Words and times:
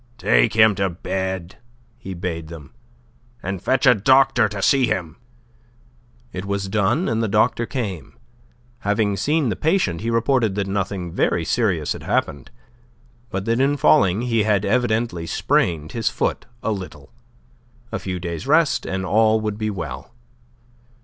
"Take 0.17 0.55
him 0.55 0.73
to 0.81 0.89
bed," 0.89 1.57
he 1.95 2.15
bade 2.15 2.47
them, 2.47 2.73
"and 3.43 3.61
fetch 3.61 3.85
a 3.85 3.93
doctor 3.93 4.49
to 4.49 4.59
see 4.59 4.87
him." 4.87 5.17
It 6.33 6.43
was 6.43 6.67
done, 6.69 7.07
and 7.07 7.21
the 7.21 7.27
doctor 7.27 7.67
came. 7.67 8.17
Having 8.79 9.17
seen 9.17 9.49
the 9.49 9.55
patient, 9.55 10.01
he 10.01 10.09
reported 10.09 10.55
that 10.55 10.65
nothing 10.65 11.11
very 11.11 11.45
serious 11.45 11.93
had 11.93 12.01
happened, 12.01 12.49
but 13.29 13.45
that 13.45 13.59
in 13.61 13.77
falling 13.77 14.21
he 14.23 14.41
had 14.41 14.65
evidently 14.65 15.27
sprained 15.27 15.91
his 15.91 16.09
foot 16.09 16.47
a 16.63 16.71
little. 16.71 17.13
A 17.91 17.99
few 17.99 18.19
days' 18.19 18.47
rest 18.47 18.87
and 18.87 19.05
all 19.05 19.39
would 19.39 19.59
be 19.59 19.69
well. 19.69 20.15